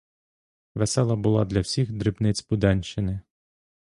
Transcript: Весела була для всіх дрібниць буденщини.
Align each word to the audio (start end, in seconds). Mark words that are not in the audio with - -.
Весела 0.75 1.15
була 1.15 1.45
для 1.45 1.59
всіх 1.61 1.91
дрібниць 1.91 2.47
буденщини. 2.49 3.21